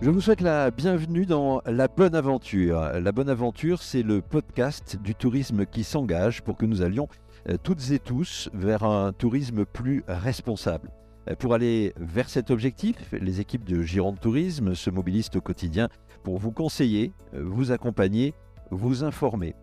[0.00, 2.80] Je vous souhaite la bienvenue dans La Bonne Aventure.
[3.00, 7.08] La Bonne Aventure, c'est le podcast du tourisme qui s'engage pour que nous allions
[7.48, 10.92] euh, toutes et tous vers un tourisme plus responsable.
[11.28, 15.88] Euh, Pour aller vers cet objectif, les équipes de Gironde Tourisme se mobilisent au quotidien
[16.22, 18.34] pour vous conseiller, euh, vous accompagner,
[18.70, 19.56] vous informer.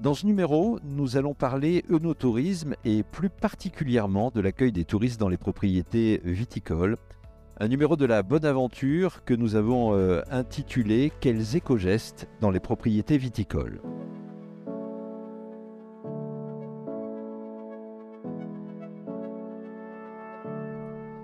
[0.00, 5.28] Dans ce numéro, nous allons parler œnotourisme et plus particulièrement de l'accueil des touristes dans
[5.28, 6.96] les propriétés viticoles.
[7.60, 12.58] Un numéro de la bonne aventure que nous avons euh, intitulé Quels éco-gestes dans les
[12.58, 13.80] propriétés viticoles.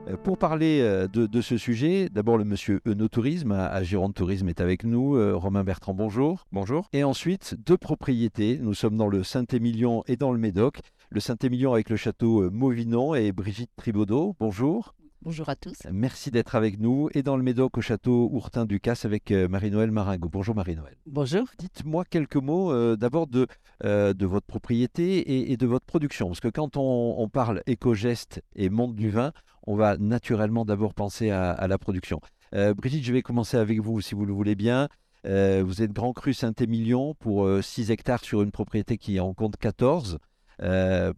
[0.07, 4.15] Euh, Pour parler euh, de, de ce sujet, d'abord le monsieur Œnotourisme à, à Gironde
[4.15, 5.16] Tourisme est avec nous.
[5.16, 6.47] Euh, Romain Bertrand, bonjour.
[6.52, 6.88] Bonjour.
[6.93, 8.60] Et ensuite, deux propriétés.
[8.62, 10.79] Nous sommes dans le Saint-Émilion et dans le Médoc.
[11.10, 14.37] Le Saint-Émilion avec le château Mauvinon et Brigitte Tribaudot.
[14.38, 14.95] Bonjour.
[15.23, 15.77] Bonjour à tous.
[15.92, 17.10] Merci d'être avec nous.
[17.12, 20.30] Et dans le Médoc au château Ourtin-Ducasse avec euh, Marie-Noël Maringo.
[20.30, 20.96] Bonjour Marie-Noël.
[21.04, 21.45] Bonjour.
[21.59, 23.46] Dites-moi quelques mots euh, d'abord de,
[23.85, 26.29] euh, de votre propriété et, et de votre production.
[26.29, 29.32] Parce que quand on, on parle éco-geste et monde du vin,
[29.66, 32.23] on va naturellement d'abord penser à, à la production.
[32.55, 34.88] Euh, Brigitte, je vais commencer avec vous si vous le voulez bien.
[35.27, 39.34] Euh, vous êtes Grand Cru Saint-Émilion pour euh, 6 hectares sur une propriété qui en
[39.34, 40.18] compte 14.
[40.63, 41.13] Euh,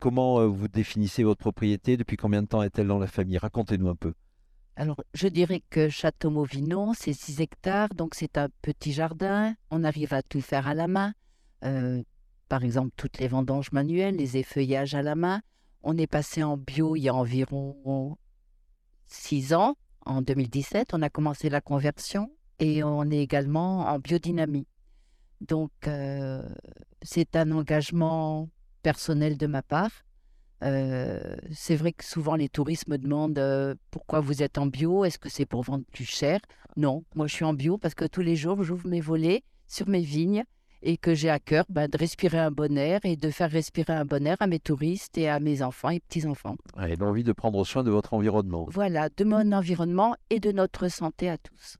[0.00, 1.96] comment euh, vous définissez votre propriété?
[1.96, 3.38] Depuis combien de temps est-elle dans la famille?
[3.38, 4.14] Racontez-nous un peu.
[4.76, 9.54] Alors, je dirais que Château Mauvinon, c'est 6 hectares, donc c'est un petit jardin.
[9.70, 11.14] On arrive à tout faire à la main.
[11.64, 12.02] Euh,
[12.48, 15.42] par exemple, toutes les vendanges manuelles, les effeuillages à la main.
[15.82, 18.16] On est passé en bio il y a environ
[19.06, 19.76] 6 ans.
[20.06, 24.66] En 2017, on a commencé la conversion et on est également en biodynamie.
[25.40, 25.70] Donc,
[27.02, 28.48] c'est un engagement
[28.82, 29.90] personnel de ma part.
[30.64, 35.04] Euh, c'est vrai que souvent les touristes me demandent euh, pourquoi vous êtes en bio,
[35.04, 36.40] est-ce que c'est pour vendre plus cher?
[36.76, 39.88] Non, moi je suis en bio parce que tous les jours j'ouvre mes volets sur
[39.88, 40.44] mes vignes
[40.82, 43.92] et que j'ai à cœur ben, de respirer un bon air et de faire respirer
[43.92, 46.56] un bon air à mes touristes et à mes enfants et petits-enfants.
[46.86, 48.66] Et l'envie de prendre soin de votre environnement.
[48.70, 51.76] Voilà, de mon environnement et de notre santé à tous.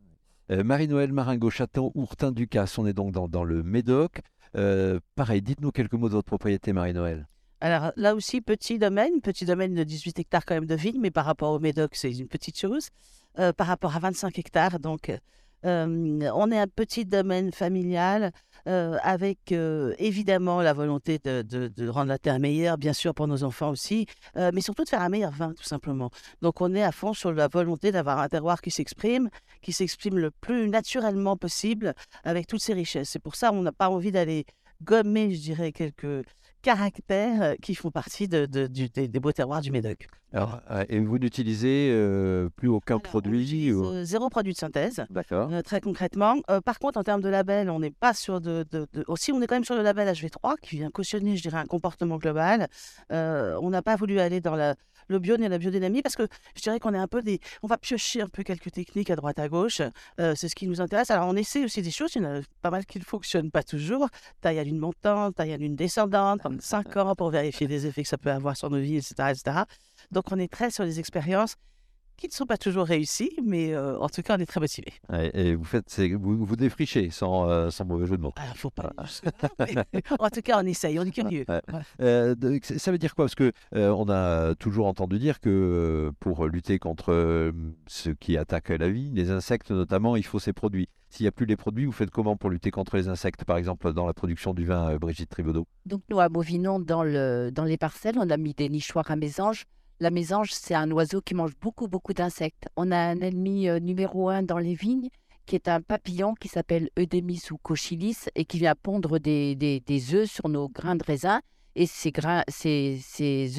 [0.50, 4.20] Euh, Marie-Noël Maringo, château Ourtin-Ducasse, on est donc dans, dans le Médoc.
[4.56, 7.26] Euh, pareil, dites-nous quelques mots de votre propriété, Marie-Noël.
[7.60, 11.10] Alors là aussi, petit domaine, petit domaine de 18 hectares quand même de vignes, mais
[11.10, 12.88] par rapport au Médoc, c'est une petite chose.
[13.38, 15.18] Euh, par rapport à 25 hectares, donc euh,
[15.64, 18.32] on est un petit domaine familial
[18.66, 24.06] avec évidemment la volonté de, rendre la terre meilleure, bien sûr pour nos enfants aussi,
[24.36, 26.10] mais surtout de faire un meilleur vin tout simplement.
[26.42, 29.28] Donc on est à fond sur la volonté d'avoir un terroir qui s'exprime,
[29.62, 33.08] qui s'exprime le plus naturellement possible avec toutes ses richesses.
[33.10, 34.44] C'est pour ça qu'on n'a pas envie d'aller
[34.82, 36.24] gommer, je dirais, quelques
[36.62, 40.06] caractères euh, qui font partie de, de- du- des, des beaux terroirs du Médoc.
[40.32, 45.04] Alors, euh, et vous n'utilisez euh, plus aucun Alors, produit ou- zéro produit de synthèse.
[45.10, 45.50] D'accord.
[45.52, 46.36] Euh, très concrètement.
[46.50, 49.40] Euh, par contre, en termes de label, on n'est pas sur de, de- Aussi, on
[49.40, 52.68] est quand même sur le label HV3 qui vient cautionner, je dirais, un comportement global.
[53.10, 54.74] On n'a pas voulu aller dans la,
[55.08, 57.40] le bio ni la biodynamie parce que je dirais qu'on est un peu des.
[57.62, 59.82] On va piocher un peu quelques techniques à droite à gauche.
[60.20, 61.10] Euh, c'est ce qui nous intéresse.
[61.10, 62.14] Alors, on essaie aussi des choses.
[62.14, 64.08] Il y en a pas mal qui ne fonctionnent pas toujours.
[64.40, 68.02] Taille à lune montante, taille à lune descendante, prendre 5 ans pour vérifier les effets
[68.02, 69.14] que ça peut avoir sur nos vies, etc.
[69.30, 69.58] etc.
[70.10, 71.56] Donc, on est très sur des expériences
[72.18, 74.92] qui ne sont pas toujours réussies, mais euh, en tout cas, on est très motivés.
[75.34, 78.34] Et vous faites, vous, vous défrichez sans, euh, sans mauvais jeu de mots.
[78.36, 78.92] Alors, faut pas.
[79.60, 81.44] mais en tout cas, on essaye, on est curieux.
[81.48, 81.62] Ouais.
[81.68, 81.84] Voilà.
[82.02, 83.26] Euh, ça veut dire quoi?
[83.26, 87.52] Parce que euh, on a toujours entendu dire que pour lutter contre
[87.86, 90.88] ce qui attaque la vie, les insectes notamment, il faut ces produits.
[91.10, 93.56] S'il n'y a plus les produits, vous faites comment pour lutter contre les insectes, par
[93.56, 97.50] exemple dans la production du vin, euh, Brigitte Tribaudot Donc nous, à Mauvinon, dans, le,
[97.50, 99.64] dans les parcelles, on a mis des nichoirs à mésanges.
[100.00, 102.68] La mésange, c'est un oiseau qui mange beaucoup, beaucoup d'insectes.
[102.76, 105.08] On a un ennemi euh, numéro un dans les vignes,
[105.44, 110.30] qui est un papillon qui s'appelle Eudémis ou Cochilis et qui vient pondre des, œufs
[110.30, 111.40] sur nos grains de raisin.
[111.74, 113.00] Et ces, grains, ces,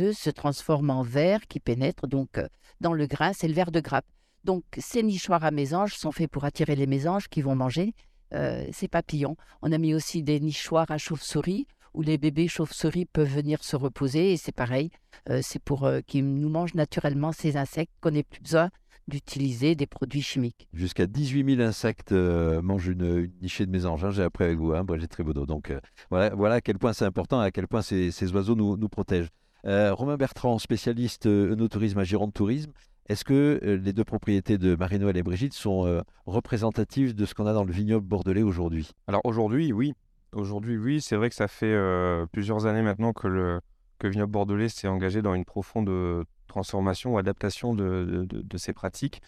[0.01, 2.47] œufs se transforment en verre qui pénètre donc euh,
[2.79, 3.33] dans le grain.
[3.33, 4.07] C'est le verre de grappe.
[4.45, 7.93] Donc ces nichoirs à mésanges sont faits pour attirer les mésanges qui vont manger
[8.33, 9.35] euh, ces papillons.
[9.61, 13.75] On a mis aussi des nichoirs à chauves-souris où les bébés chauves-souris peuvent venir se
[13.75, 14.91] reposer et c'est pareil,
[15.29, 18.69] euh, c'est pour euh, qu'ils nous mangent naturellement ces insectes qu'on n'ait plus besoin
[19.07, 20.67] d'utiliser des produits chimiques.
[20.71, 24.05] Jusqu'à 18 000 insectes euh, mangent une, une nichée de mésange.
[24.05, 25.47] hein, J'ai appris avec vous, hein, Brigitte Tribaudot.
[25.47, 25.79] Donc euh,
[26.11, 28.89] voilà, voilà à quel point c'est important, à quel point ces, ces oiseaux nous, nous
[28.89, 29.29] protègent.
[29.65, 32.71] Euh, Romain Bertrand, spécialiste euh, œnotourisme à Gironde Tourisme.
[33.09, 37.47] Est-ce que les deux propriétés de Marie-Noël et Brigitte sont euh, représentatives de ce qu'on
[37.47, 38.91] a dans le vignoble bordelais aujourd'hui?
[39.07, 39.93] Alors aujourd'hui, oui.
[40.33, 41.01] Aujourd'hui, oui.
[41.01, 43.61] C'est vrai que ça fait euh, plusieurs années maintenant que le
[43.97, 49.21] que Vignoble Bordelais s'est engagé dans une profonde euh, transformation ou adaptation de, ces pratiques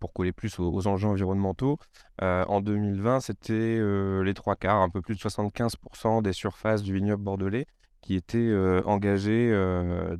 [0.00, 1.78] pour coller plus aux, enjeux environnementaux.
[2.20, 3.80] en 2020, c'était
[4.24, 7.66] les trois quarts, un peu plus de 75% des surfaces du vignoble bordelais
[8.02, 8.52] qui étaient
[8.84, 9.50] engagées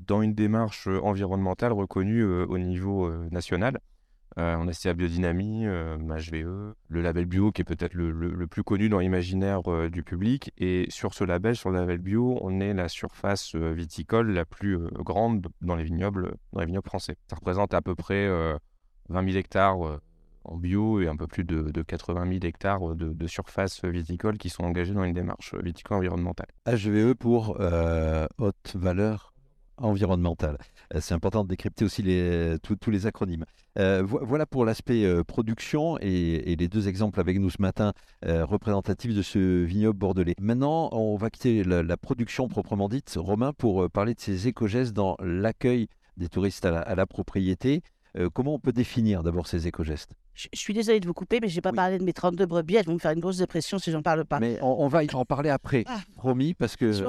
[0.06, 3.80] dans une démarche environnementale reconnue au niveau national.
[4.38, 8.46] Euh, on a cité la biodynamie, euh, HVE, le label bio qui est peut-être le,
[8.46, 10.52] plus connu dans l'imaginaire euh, du public.
[10.58, 14.78] Et sur ce label, sur le label bio, on est la surface viticole la plus
[14.92, 17.16] grande dans les vignobles, dans les vignobles français.
[17.28, 18.28] Ça représente à peu près
[19.08, 20.00] 20 000 hectares
[20.44, 24.50] en bio et un peu plus de, 80 000 hectares de, de, surface viticole qui
[24.50, 26.48] sont engagés dans une démarche viticole environnementale.
[26.66, 27.58] HVE pour
[28.38, 29.32] haute valeur
[29.78, 30.58] environnementale.
[30.94, 32.02] Euh, c'est important de décrypter aussi
[32.62, 33.44] tous les acronymes.
[33.78, 37.92] Euh, voilà pour l'aspect euh, production et, les deux exemples avec nous ce matin
[38.24, 40.34] représentatifs de ce vignoble bordelais.
[40.40, 45.16] Maintenant, on va quitter la, production proprement dite, Romain, pour parler de ces éco-gestes dans
[45.20, 47.82] l'accueil des touristes à la propriété.
[48.32, 50.14] Comment on peut définir d'abord ces éco-gestes?
[50.38, 52.76] Je, suis désolée de vous couper, mais je n'ai pas parlé de mes 32 brebis.
[52.76, 54.38] Elles vont me faire une grosse dépression si j'en parle pas.
[54.38, 55.98] Mais on, va y en parler après, ah.
[56.14, 57.02] promis, parce que je,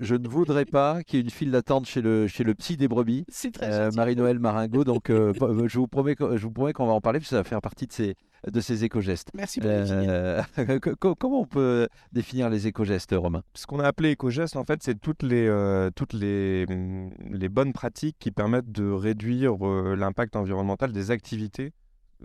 [0.00, 2.76] je, ne voudrais pas qu'il y ait une file d'attente chez le, chez le psy
[2.76, 4.84] des brebis, C'est très euh, Marie-Noël Maringo.
[4.84, 7.30] Donc, euh, euh, je vous promets, je vous promets qu'on va en parler, parce que
[7.30, 8.14] ça va faire partie de ces,
[8.50, 9.30] de ces éco-gestes.
[9.34, 11.14] Merci beaucoup.
[11.18, 13.42] comment on peut définir les éco-gestes, Romain?
[13.54, 15.48] Ce qu'on a appelé éco-gestes, en fait, c'est toutes, les,
[15.96, 21.72] toutes les, les bonnes pratiques qui permettent de réduire l'impact environnemental des activités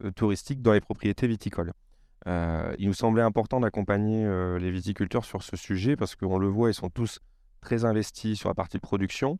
[0.03, 1.73] euh, touristique dans les propriétés viticoles.
[2.27, 6.47] Euh, il nous semblait important d'accompagner euh, les viticulteurs sur ce sujet parce qu'on le
[6.47, 7.19] voit, ils sont tous
[7.61, 9.37] très investis sur la partie de production.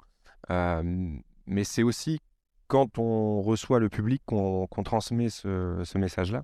[0.49, 2.19] mais c'est aussi
[2.67, 6.43] quand on reçoit le public qu'on transmet ce, message-là.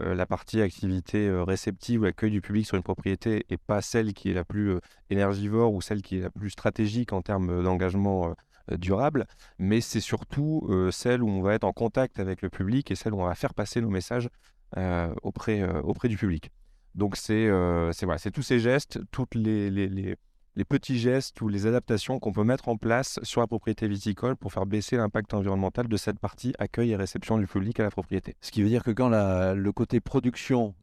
[0.00, 4.30] La partie activité réceptive ou accueil du public sur une propriété n'est pas celle qui
[4.30, 4.78] est la plus
[5.10, 8.34] énergivore ou celle qui est la plus stratégique en termes d'engagement
[8.72, 9.26] euh, durable,
[9.58, 12.94] mais c'est surtout euh, celle où on va être en contact avec le public et
[12.94, 14.30] celle où on va faire passer nos messages
[14.78, 16.50] euh, auprès, auprès du public.
[16.94, 20.16] Donc c'est voilà, tous ces gestes, toutes les,
[20.62, 24.52] petits gestes ou les adaptations qu'on peut mettre en place sur la propriété viticole pour
[24.52, 28.36] faire baisser l'impact environnemental de cette partie accueil et réception du public à la propriété.
[28.40, 30.76] Ce qui veut dire que quand le côté production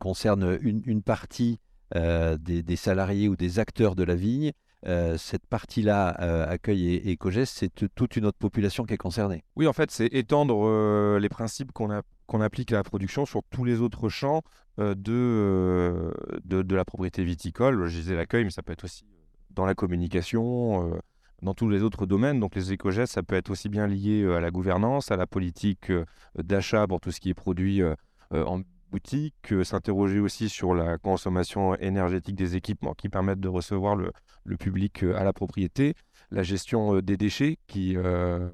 [0.00, 1.60] concerne une, partie
[1.94, 4.52] des, des, salariés ou des acteurs de la vigne,
[4.86, 9.42] euh, cette partie-là, euh, accueil et, et c'est toute une autre population qui est concernée.
[9.56, 13.64] Oui, en fait, c'est étendre euh, les principes qu'on applique à la production sur tous
[13.64, 14.42] les autres champs
[14.76, 16.12] de,
[16.44, 17.86] de, la propriété viticole.
[17.86, 19.04] Je disais l'accueil, mais ça peut être aussi
[19.50, 21.00] dans la communication,
[21.42, 22.40] dans tous les autres domaines.
[22.40, 25.92] Donc les éco-gestes, ça peut être aussi bien lié à la gouvernance, à la politique
[26.36, 27.82] d'achat pour tout ce qui est produit
[28.32, 28.62] en
[28.94, 34.12] boutique, s'interroger aussi sur la consommation énergétique des équipements qui permettent de recevoir le,
[34.56, 35.94] public euh, à la propriété,
[36.30, 38.48] la gestion euh, des déchets qui, euh,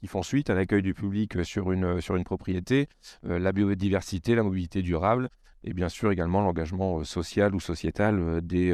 [0.00, 2.88] qui font suite à l'accueil du public sur une, sur une propriété,
[3.22, 5.28] la biodiversité, la mobilité durable
[5.62, 8.72] et bien sûr également l'engagement social ou sociétal des,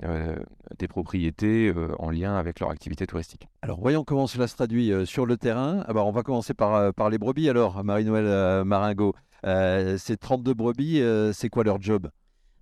[0.00, 3.48] des propriétés en lien avec leur activité touristique.
[3.62, 5.80] Alors voyons comment cela se traduit sur le terrain.
[5.88, 9.14] Alors, on va commencer par, par les brebis alors, Marie-Noël Maringo.
[9.44, 11.02] ces 32 brebis,
[11.32, 12.10] c'est quoi leur job?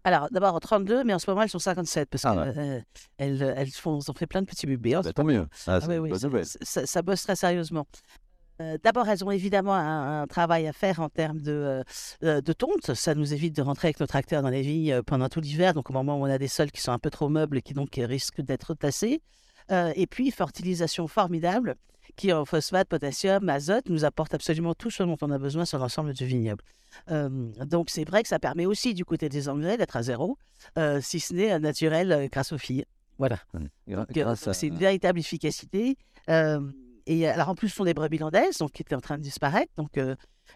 [0.05, 2.85] Alors, d'abord 32, mais en ce moment, elles sont 57 parce ah qu'elles
[3.19, 4.99] elles, elles font, ont fait plein de petits bébés.
[5.03, 5.47] Bah, tant mieux.
[5.69, 6.11] Ah, ah oui,
[6.63, 7.87] ça, ça, bosse très sérieusement.
[8.83, 11.85] D'abord, elles ont évidemment un, travail à faire en termes de,
[12.23, 12.95] de tonte.
[12.95, 15.75] Ça nous évite de rentrer avec nos tracteurs dans les vignes pendant tout l'hiver.
[15.75, 17.63] Donc, au moment où on a des sols qui sont un peu trop meubles et
[17.63, 19.23] qui donc risquent d'être tassés.
[19.71, 21.77] et puis, fertilisation formidable
[22.17, 25.79] qui en phosphate, potassium, azote nous apporte absolument tout ce dont on a besoin sur
[25.79, 26.63] l'ensemble du vignoble.
[27.09, 30.37] donc c'est vrai que ça permet aussi du côté des engrais d'être à zéro,
[31.01, 32.85] si ce n'est naturel grâce aux filles.
[33.19, 33.39] Voilà.
[34.53, 35.97] C'est une véritable efficacité.
[37.07, 39.23] Et alors en plus, ce sont des brebis landaises donc, qui étaient en train de
[39.23, 39.73] disparaître.
[39.77, 39.99] Donc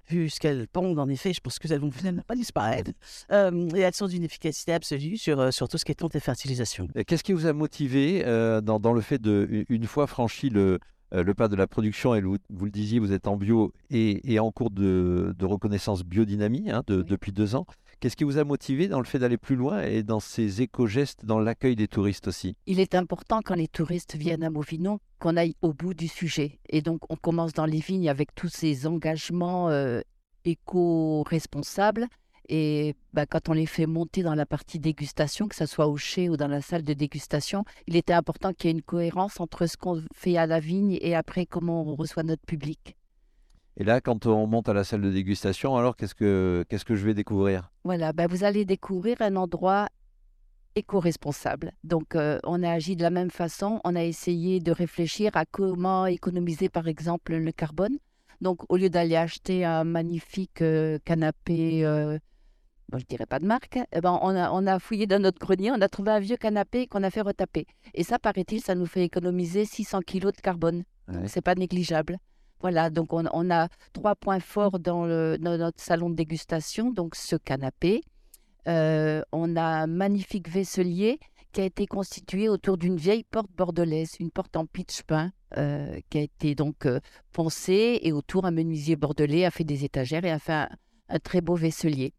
[0.08, 2.90] vu ce qu'elles pondent, en effet, je pense qu'elles vont finalement pas disparaître.
[3.30, 6.88] et elles sont d'une efficacité absolue sur, sur tout ce qui est tonte et fertilisation.
[7.06, 8.22] Qu'est-ce qui vous a motivé
[8.62, 10.78] dans, dans, le fait de, une fois franchi le,
[11.14, 14.38] euh, le pas de la production, et vous, le disiez, vous êtes en bio et,
[14.40, 17.66] en cours de, reconnaissance biodynamie hein, depuis deux ans.
[18.00, 21.24] Qu'est-ce qui vous a motivé dans le fait d'aller plus loin et dans ces éco-gestes,
[21.24, 22.54] dans l'accueil des touristes aussi?
[22.66, 26.60] Il est important quand les touristes viennent à Mauvignon qu'on aille au bout du sujet.
[26.68, 30.00] Et donc on commence dans les vignes avec tous ces engagements euh,
[30.44, 32.06] éco-responsables
[32.48, 35.96] et bah, quand on les fait monter dans la partie dégustation, que ce soit au
[35.96, 39.40] chai ou dans la salle de dégustation, il était important qu'il y ait une cohérence
[39.40, 42.96] entre ce qu'on fait à la vigne et après comment on reçoit notre public.
[43.78, 46.94] Et là, quand on monte à la salle de dégustation, alors qu'est-ce que, qu'est-ce que
[46.96, 47.70] je vais découvrir?
[47.84, 49.88] Voilà, bah, vous allez découvrir un endroit
[50.76, 51.72] éco-responsable.
[51.84, 53.80] Donc, euh, on a agi de la même façon.
[53.84, 57.96] On a essayé de réfléchir à comment économiser, par exemple, le carbone.
[58.40, 62.18] Donc, au lieu d'aller acheter un magnifique euh, canapé, euh,
[62.90, 65.38] bon, je dirais pas de marque, eh ben, on, a, on a fouillé dans notre
[65.38, 67.66] grenier, on a trouvé un vieux canapé qu'on a fait retaper.
[67.94, 70.84] Et ça, paraît-il, ça nous fait économiser 600 kilos de carbone.
[71.08, 71.28] Donc, Ouais.
[71.28, 72.18] c'est pas négligeable.
[72.60, 75.06] Voilà, donc on, a trois points forts dans
[75.38, 76.90] notre salon de dégustation.
[76.90, 78.02] Donc, ce canapé,
[78.66, 81.20] euh, on a un magnifique vaisselier
[81.52, 86.00] qui a été constitué autour d'une vieille porte bordelaise, une porte en pitch peint, euh,
[86.10, 87.00] qui a été donc euh,
[87.32, 90.68] poncée et autour un menuisier bordelais a fait des étagères et a fait un,
[91.08, 92.12] un très beau vaisselier.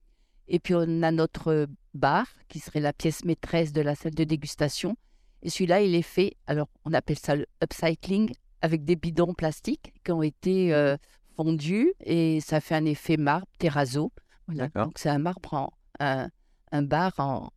[0.48, 4.24] Et puis on a notre bar qui serait la pièce maîtresse de la salle de
[4.24, 4.96] dégustation.
[5.44, 9.93] Et celui-là, il est fait, alors on appelle ça le upcycling, avec des bidons plastiques
[10.03, 10.97] qui ont été euh,
[11.35, 14.11] fondus et ça fait un effet marbre terrazzo.
[14.47, 14.69] Voilà.
[14.69, 16.29] Donc c'est un marbre, en, un,
[16.71, 17.49] un bar en,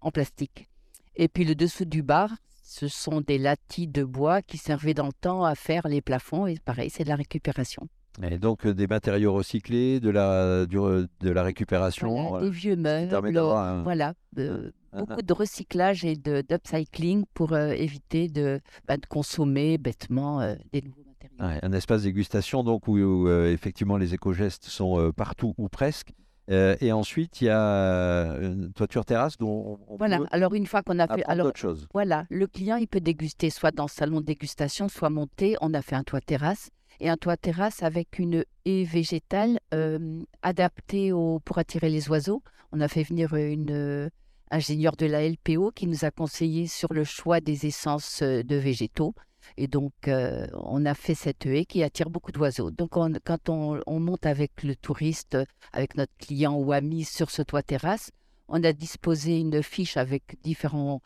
[0.00, 0.68] en plastique.
[1.16, 2.30] Et puis le dessous du bar,
[2.62, 6.46] ce sont des latis de bois qui servaient dans le temps à faire les plafonds.
[6.46, 7.88] Et pareil, c'est de la récupération.
[8.22, 12.08] Et donc euh, des matériaux recyclés, de la, du de la récupération.
[12.10, 12.44] Voilà, voilà.
[12.44, 13.38] Des vieux meubles.
[13.38, 19.06] un- Voilà, euh, un- beaucoup de recyclage et d'upcycling pour euh, éviter de, bah, de
[19.06, 21.36] consommer bêtement euh, des nouveaux matériaux.
[21.54, 26.12] Ouais, un espace dégustation donc où, où, euh, effectivement les éco-gestes sont partout ou presque.
[26.50, 30.66] Euh, et ensuite, il y a une toiture terrasse dont on, Voilà, peut alors une
[30.66, 31.22] fois qu'on a fait...
[31.26, 31.86] Alors, choses.
[31.94, 35.54] Voilà, le client, il peut déguster soit dans le salon de dégustation, soit monté.
[35.60, 40.20] On a fait un toit terrasse et un toit terrasse avec une haie végétale euh,
[40.42, 41.10] adaptée
[41.44, 42.42] pour attirer les oiseaux.
[42.72, 44.08] On a fait venir une euh,
[44.50, 48.56] ingénieure de la LPO qui nous a conseillé sur le choix des essences euh, de
[48.56, 49.14] végétaux.
[49.56, 52.70] Et donc, on a fait cette haie qui attire beaucoup d'oiseaux.
[52.70, 55.36] Donc, on- quand on, on monte avec le touriste,
[55.72, 58.10] avec notre client ou ami sur ce toit terrasse,
[58.48, 61.00] on a disposé une fiche avec différents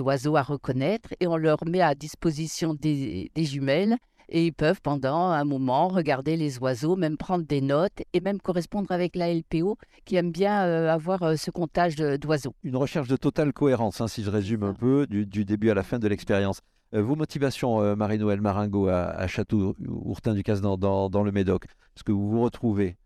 [0.00, 3.96] oiseaux à reconnaître et on leur met à disposition des jumelles
[4.30, 8.40] et ils peuvent pendant un moment regarder les oiseaux, même prendre des notes et même
[8.40, 12.54] correspondre avec la LPO qui aime bien euh, avoir euh, ce comptage d'oiseaux.
[12.62, 14.78] Une recherche de totale cohérence, hein, si je résume un ça.
[14.78, 16.60] peu, du, du début à la fin de l'expérience.
[16.94, 22.04] Euh, vos motivations, euh, Marie-Noël Maringo, à, à Château-Ourtin-du-Casse dans, dans, dans le Médoc, est-ce
[22.04, 22.96] que vous vous retrouvez?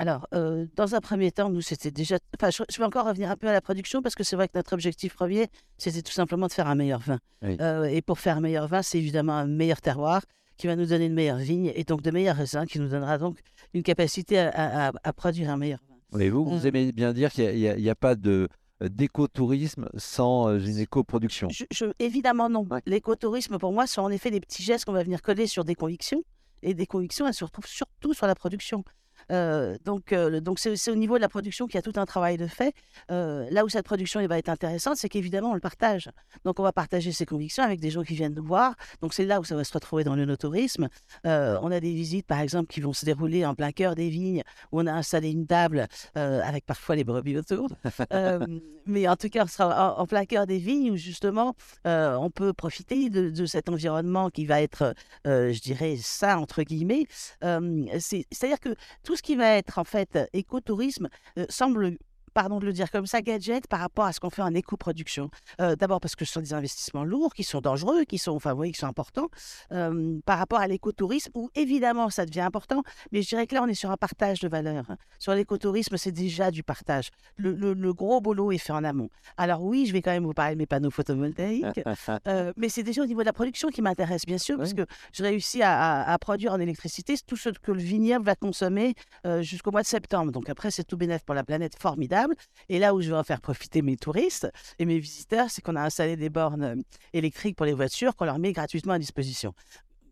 [0.00, 2.16] Alors, euh, dans un premier temps, nous, c'était déjà.
[2.38, 4.48] Enfin, je, je vais encore revenir un peu à la production parce que c'est vrai
[4.48, 7.18] que notre objectif premier, c'était tout simplement de faire un meilleur vin.
[7.42, 7.58] Oui.
[7.60, 10.22] Euh, et pour faire un meilleur vin, c'est évidemment un meilleur terroir
[10.60, 13.16] qui va nous donner une meilleure vigne et donc de meilleurs raisins qui nous donnera
[13.18, 13.38] donc
[13.72, 15.78] une capacité à, à- à- à produire un meilleur
[16.12, 16.20] vin.
[16.20, 16.68] Et vous, vous Euh.
[16.68, 18.48] aimez bien dire qu'il n'y a, pas de
[18.82, 21.48] euh, d'écotourisme sans euh, une éco-production.
[21.50, 22.66] Je- je- évidemment, non.
[22.86, 25.74] L'écotourisme, pour moi, sont en effet des petits gestes qu'on va venir coller sur des
[25.74, 26.22] convictions.
[26.62, 28.84] Et des convictions, elles se retrouvent surtout sur la production.
[29.30, 32.06] Euh, donc, euh, donc c'est au niveau de la production qu'il y a tout un
[32.06, 32.74] travail de fait.
[33.10, 36.10] Euh, là où cette production elle va être intéressante, c'est qu'évidemment, on le partage.
[36.44, 38.74] Donc, on va partager ses convictions avec des gens qui viennent nous voir.
[39.00, 40.88] Donc, c'est là où ça va se retrouver dans le no-tourisme.
[41.24, 44.42] On a des visites, par exemple, qui vont se dérouler en plein cœur des vignes,
[44.72, 47.68] où on a installé une table avec parfois les brebis autour.
[48.86, 52.30] Mais en tout cas, on sera en, en plein cœur des vignes où justement, on
[52.30, 54.94] peut profiter de, de cet environnement qui va être,
[55.26, 57.06] euh, je dirais, sain, entre guillemets.
[57.44, 61.98] Euh, c'est- C'est-à-dire que tout ce qui va être, en fait, écotourisme euh, semble
[62.40, 65.28] pardon de le dire comme ça, gadget par rapport à ce qu'on fait en éco-production.
[65.60, 68.54] Euh, D'abord parce que ce sont des investissements lourds, qui sont dangereux, qui sont, enfin,
[68.54, 69.28] voyez, qui sont importants,
[69.72, 72.82] euh, par rapport à l'écotourisme, où évidemment ça devient important,
[73.12, 74.86] mais je dirais que là, on est sur un partage de valeurs.
[74.88, 74.96] hein.
[75.18, 77.10] Sur l'écotourisme, c'est déjà du partage.
[77.36, 79.10] Le, le- le gros boulot est fait en amont.
[79.36, 81.80] Alors oui, je vais quand même vous parler de mes panneaux photovoltaïques,
[82.26, 84.86] euh, mais c'est déjà au niveau de la production qui m'intéresse, bien sûr, parce que
[85.12, 88.94] je réussis à, à- à produire en électricité tout ce que le vignoble va consommer
[89.42, 90.32] jusqu'au mois de septembre.
[90.32, 92.29] Donc après, c'est tout bénéf pour la planète, formidable.
[92.68, 95.76] Et là où je vais en faire profiter mes touristes et mes visiteurs, c'est qu'on
[95.76, 96.74] a installé des bornes euh,
[97.12, 99.54] électriques pour les voitures qu'on leur met gratuitement à disposition.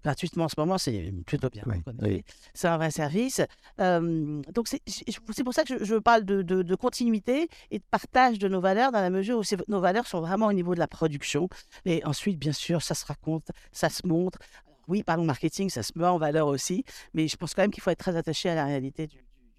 [0.05, 1.65] Gratuitement en ce moment, c'est plutôt bien.
[2.03, 2.25] Oui.
[2.55, 3.41] C'est un vrai service.
[3.81, 7.85] Euh, donc c'est pour ça que je, je parle de, de- de continuité et de
[7.91, 10.79] partage de nos valeurs dans la mesure où nos valeurs sont vraiment au niveau de
[10.79, 11.49] la production.
[11.85, 14.39] Et ensuite, bien sûr, ça se raconte, ça se montre.
[14.87, 17.83] Oui, parlons marketing, ça se met en valeur aussi, mais je pense quand même qu'il
[17.83, 19.19] faut être très attaché à la réalité du,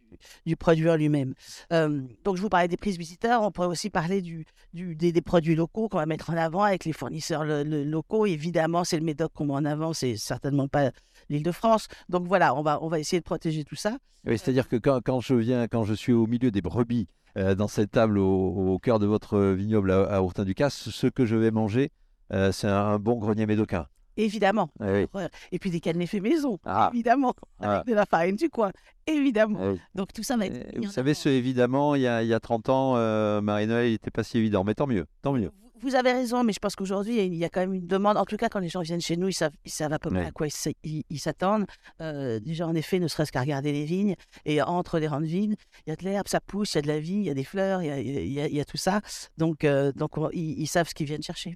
[0.09, 1.33] du- du produit en lui-même.
[1.73, 3.41] Euh, donc, je vous parlais des prises visiteurs.
[3.43, 6.93] On pourrait aussi parler du, des, produits locaux qu'on va mettre en avant avec les
[6.93, 8.25] fournisseurs locaux.
[8.25, 10.91] Évidemment, c'est le Médoc qu'on met en avant, c'est certainement pas
[11.29, 11.87] l'Île-de-France.
[12.09, 13.97] Donc voilà, on va, on va essayer de protéger tout ça.
[14.25, 17.67] Oui, c'est-à-dire que quand, je viens, quand je suis au milieu des brebis euh, dans
[17.67, 21.51] cette table au, au cœur de votre vignoble à, à Ourtin-du-Casse, ce que je vais
[21.51, 21.91] manger,
[22.33, 23.87] euh, c'est un, un bon grenier médocain.
[24.23, 24.69] Évidemment.
[24.79, 25.05] Ah oui.
[25.51, 26.89] Et puis des cannelés faits maison, Ah.
[26.93, 27.33] évidemment.
[27.59, 27.75] Ah.
[27.77, 28.71] Avec de la farine du coin,
[29.07, 29.59] évidemment.
[29.61, 29.79] Ah oui.
[29.95, 30.55] Donc tout ça va être.
[30.55, 33.87] Euh, Vous savez, ce évidemment, il y a, il y a 30 ans, euh, Marie-Noël,
[33.87, 34.63] il n'était pas si évident.
[34.63, 35.51] Mais tant mieux, tant mieux.
[35.81, 38.17] Vous- avez raison, mais je pense qu'aujourd'hui, il y a quand même une demande.
[38.17, 40.09] En tout cas, quand les gens viennent chez nous, ils savent, ils savent à peu
[40.09, 40.47] près à quoi
[40.83, 41.65] ils s'attendent.
[42.01, 44.15] Euh, déjà, en effet, ne serait-ce qu'à regarder les vignes.
[44.43, 45.55] Et entre les rangs de vignes,
[45.87, 47.29] il y a de l'herbe, ça pousse, il y a de la vie, il y
[47.29, 48.99] a des fleurs, il y a, il y a- il y a tout ça.
[49.37, 51.55] Donc, euh, donc on- ils, ils savent ce qu'ils viennent chercher.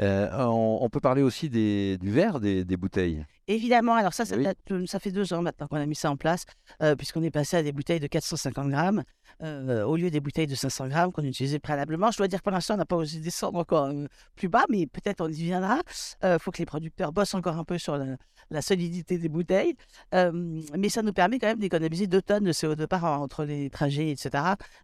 [0.00, 3.24] Euh, on, on peut parler aussi des, du verre des, des bouteilles.
[3.48, 4.44] Évidemment, alors ça, ça, Oui.
[4.44, 6.44] date de- ça fait deux ans maintenant qu'on a mis ça en place,
[6.82, 9.02] euh, puisqu'on est passé à des bouteilles de 450 grammes
[9.42, 12.10] euh, au lieu des bouteilles de 500 grammes qu'on utilisait préalablement.
[12.12, 14.86] Je dois dire, pour l'instant, on n'a pas osé descendre encore euh, plus bas, mais
[14.86, 15.80] peut-être on y viendra.
[16.22, 18.16] Il faut que les producteurs bossent encore un peu sur la,
[18.50, 19.74] la solidité des bouteilles.
[20.14, 20.30] Euh,
[20.78, 23.68] mais ça nous permet quand même d'économiser 2 tonnes de CO2 par an entre les
[23.68, 24.30] trajets, etc.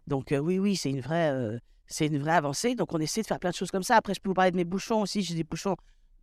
[0.05, 1.59] Donc euh, oui, oui, c'est une vraie...
[1.87, 2.75] c'est une vraie avancée.
[2.75, 3.95] Donc, on essaie de faire plein de choses comme ça.
[3.95, 5.21] Après, je peux vous parler de mes bouchons aussi.
[5.21, 5.75] J'ai des bouchons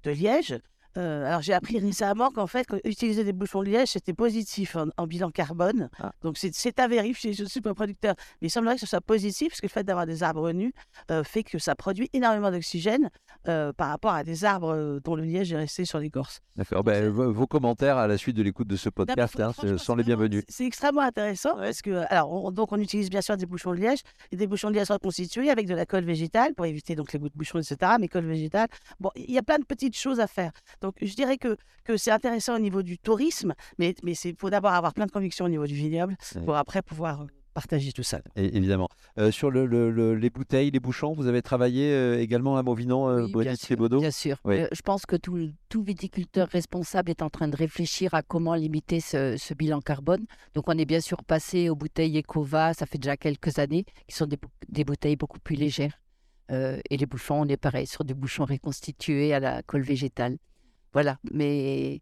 [0.05, 0.59] de liège.
[0.97, 4.77] Euh, alors, j'ai appris récemment qu'en fait, quand- utiliser des bouchons de liège, c'était positif
[4.77, 5.89] en, en bilan carbone.
[5.99, 6.13] Ah.
[6.23, 7.33] Donc, c'est- à vérifier.
[7.33, 8.15] Je ne suis pas producteur.
[8.41, 10.73] Mais il semblerait que ce soit positif parce que le fait d'avoir des arbres nus
[11.11, 13.11] euh, fait que ça produit énormément d'oxygène
[13.49, 16.41] euh, par rapport à des arbres dont le liège est resté sur l'écorce.
[16.57, 16.83] D'accord.
[16.85, 20.43] Ben, vos, commentaires à la suite de l'écoute de ce podcast hein, sont les bienvenus.
[20.49, 23.77] C'est extrêmement intéressant parce que, alors, on, donc on utilise bien sûr des bouchons de
[23.77, 24.01] liège
[24.33, 27.19] et des bouchons de liège reconstitués avec de la colle végétale pour éviter donc les
[27.19, 27.93] gouttes de bouchons, etc.
[28.01, 28.69] Mais colle végétale,
[29.01, 30.53] bon, il y a plein de petites choses à faire.
[30.85, 34.51] Donc, je dirais que, que c'est intéressant au niveau du tourisme, mais mais c'est faut
[34.51, 36.15] d'abord avoir plein de convictions au niveau du vignoble
[36.45, 38.21] pour après pouvoir euh, partager tout ça.
[38.37, 38.89] Et- évidemment.
[39.19, 42.63] Euh, sur le, le- le- les bouteilles, les bouchons, vous avez travaillé euh, également à
[42.63, 44.37] Movinon, euh, Oui, bien sûr, Bien sûr.
[44.45, 44.57] Oui.
[44.61, 45.39] Euh, je pense que tout,
[45.71, 50.27] tout viticulteur responsable est en train de réfléchir à comment limiter ce, ce bilan carbone.
[50.55, 54.15] Donc, on est bien sûr passé aux bouteilles Ecova, ça fait déjà quelques années, qui
[54.17, 54.39] sont des,
[54.69, 55.99] des bouteilles beaucoup plus légères.
[56.51, 60.37] Euh, et les bouchons, on est pareil, sur des bouchons reconstitués à la colle végétale.
[60.95, 61.19] Voilà.
[61.33, 62.01] Mais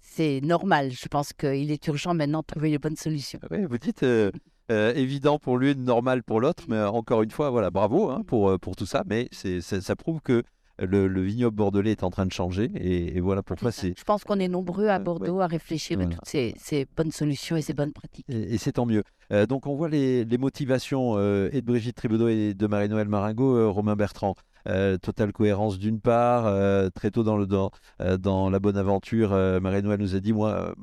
[0.00, 0.90] c'est normal.
[0.92, 3.40] Je pense qu'il est urgent maintenant de trouver les bonnes solutions.
[3.50, 4.30] Oui, vous dites euh,
[4.70, 8.48] euh, évident pour l'une, normal pour l'autre, mais encore une fois, voilà, bravo hein, pour,
[8.48, 10.42] euh, pour tout ça, mais c'est, ça prouve que
[10.78, 13.94] le, le vignoble bordelais est en train de changer, et, et voilà pourquoi C'est.
[13.96, 17.56] Je pense qu'on est nombreux à Bordeaux à réfléchir à toutes ces, ces bonnes solutions
[17.56, 18.24] et ces bonnes pratiques.
[18.28, 19.04] Et, et c'est tant mieux.
[19.32, 23.08] Euh, donc on voit les, les motivations euh, et de Brigitte Tribaudot et de Marie-Noël
[23.08, 24.34] Maringo, euh, Romain Bertrand.
[24.68, 27.70] Euh, totale cohérence d'une part, euh, très tôt dans, le, dans,
[28.00, 30.74] euh, dans la bonne aventure, Marie-Noël nous a dit, moi,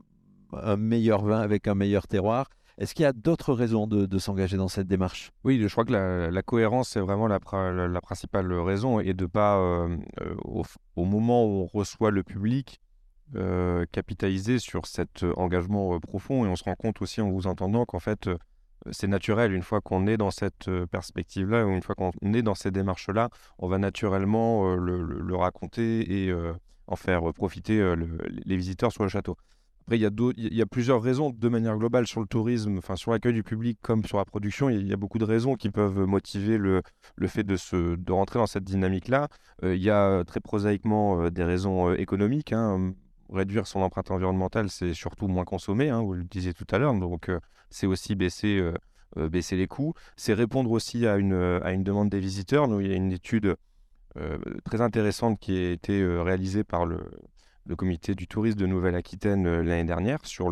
[0.54, 2.50] un meilleur vin avec un meilleur terroir.
[2.78, 5.32] Est-ce qu'il y a d'autres raisons de, s'engager dans cette démarche?
[5.44, 7.40] Oui, je crois que la, cohérence, c'est vraiment la,
[7.88, 9.60] la- principale raison et de pas,
[10.46, 12.80] au, moment où on reçoit le public,
[13.92, 16.46] capitaliser sur cet engagement profond.
[16.46, 18.30] Et on se rend compte aussi en vous entendant qu'en fait,
[18.92, 19.54] c'est naturel.
[19.54, 22.72] Une fois qu'on est dans cette euh, perspective-là, ou une fois qu'on est dans ces
[22.72, 26.54] démarches-là, on va naturellement euh, le, raconter et euh,
[26.88, 29.38] en faire profiter le- les visiteurs sur le château.
[29.84, 33.34] Après, il y, a plusieurs raisons de manière globale sur le tourisme, enfin sur l'accueil
[33.34, 34.70] du public comme sur la production.
[34.70, 36.84] Il y a beaucoup de raisons qui peuvent motiver le,
[37.26, 39.30] fait de, rentrer dans cette dynamique-là.
[39.64, 42.54] Il y a très prosaïquement des raisons économiques.
[42.54, 42.94] hein.
[43.32, 46.94] Réduire son empreinte environnementale, c'est surtout moins consommer, hein, vous le disiez tout à l'heure.
[46.96, 47.40] Donc, euh,
[47.70, 48.74] c'est aussi baisser, euh,
[49.18, 49.94] euh, baisser les coûts.
[50.16, 52.68] C'est répondre aussi à une, à une demande des visiteurs.
[52.68, 53.56] Nous, il y a une étude
[54.66, 57.00] très intéressante qui a été réalisée par le,
[57.66, 60.52] le comité du tourisme de Nouvelle-Aquitaine l'année dernière sur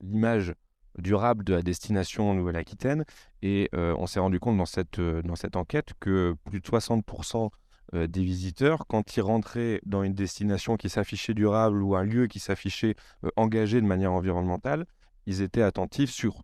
[0.00, 0.54] l'image
[0.98, 3.04] durable de la destination Nouvelle-Aquitaine.
[3.42, 7.50] Et on s'est rendu compte dans cette, dans cette enquête que plus de 60%
[7.94, 12.26] euh, des visiteurs, quand ils rentraient dans une destination qui s'affichait durable ou un lieu
[12.26, 14.86] qui s'affichait euh, engagé de manière environnementale,
[15.26, 16.42] ils étaient attentifs sur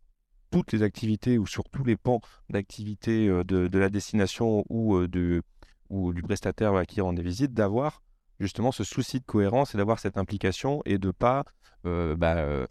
[0.52, 5.42] toutes les activités ou sur tous les pans d'activité euh, de, la destination ou, de,
[5.90, 8.02] ou du prestataire à qui ils rendaient visite, d'avoir
[8.38, 11.44] justement ce souci de cohérence et d'avoir cette implication et de pas,
[11.84, 12.66] bah,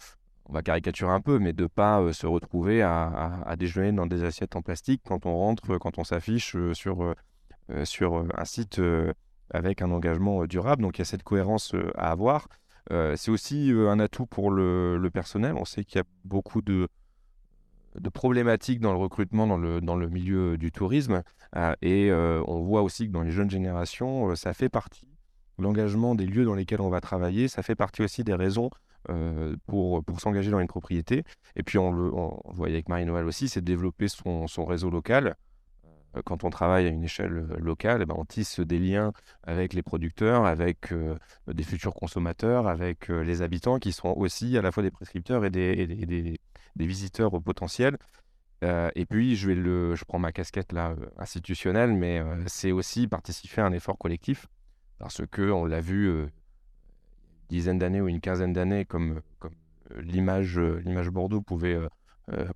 [0.45, 4.55] on va caricaturer un peu, mais de pas se retrouver à, déjeuner dans des assiettes
[4.57, 7.15] en plastique quand on rentre, quand on s'affiche sur,
[7.86, 9.13] sur euh, un site euh,
[9.53, 10.81] avec un engagement euh, durable.
[10.81, 12.47] Donc il y a cette cohérence euh, à avoir.
[12.91, 15.55] Euh, c'est aussi euh, un atout pour le, personnel.
[15.55, 16.88] On sait qu'il y a beaucoup de,
[18.13, 21.21] problématiques dans le recrutement dans le, dans le milieu du tourisme.
[21.55, 25.07] Euh, et euh, on voit aussi que dans les jeunes générations, euh, ça fait partie
[25.60, 28.71] l'engagement des lieux dans lesquels on va travailler, ça fait partie aussi des raisons
[29.10, 31.23] euh, pour, pour s'engager dans une propriété.
[31.55, 34.89] Et puis on le, on, voyait avec Marie-Noël aussi, c'est de développer son, son réseau
[34.89, 35.36] local.
[36.15, 39.13] Euh, Quand on travaille à une échelle euh, locale, eh ben, on tisse des liens
[39.43, 44.62] avec les producteurs, avec euh, des futurs consommateurs, avec les habitants qui sont aussi à
[44.62, 46.39] la fois des prescripteurs et des, des-
[46.78, 47.97] visiteurs potentiels.
[48.63, 53.08] Euh, et puis, je, vais le, je prends ma casquette là, institutionnelle, mais c'est aussi
[53.08, 54.47] participer à un effort collectif
[55.00, 56.28] parce que on l'a vu, euh,
[57.50, 59.54] dizaine d'années ou une quinzaine d'années, comme, comme
[59.97, 61.78] l'image, l'image Bordeaux pouvait,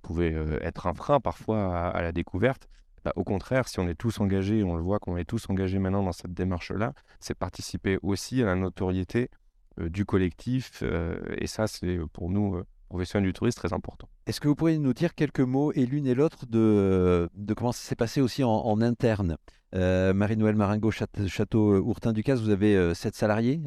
[0.02, 2.68] pouvait être un frein parfois à, la découverte,
[3.06, 5.78] bah, au contraire, si on est tous engagés, on le voit qu'on est tous engagés
[5.78, 9.30] maintenant dans cette démarche-là, c'est participer aussi à la notoriété
[9.78, 10.82] du collectif.
[11.38, 14.08] et ça, c'est pour nous professionnels du tourisme très important.
[14.26, 17.72] Est-ce que vous pourriez nous dire quelques mots, et l'une et l'autre, de, de comment
[17.72, 19.36] ça s'est passé aussi en, interne?
[19.74, 23.60] Euh, Marie-Noël Maringo, Château euh, Ourtin-Ducasse, vous avez euh, sept salariés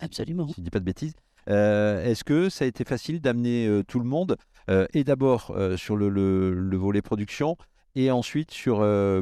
[0.00, 0.46] Absolument.
[0.48, 1.14] Si je ne dis pas de bêtises.
[1.46, 4.36] Est-ce que ça a été facile d'amener tout le monde?
[4.92, 7.56] Et d'abord sur le, le, volet production,
[7.94, 8.78] et ensuite sur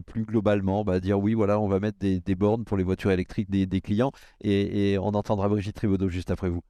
[0.07, 3.11] plus globalement, bah, dire oui, voilà, on va mettre des, des, bornes pour les voitures
[3.11, 6.62] électriques des, des clients, et, et, on entendra Brigitte Tribaudot juste après vous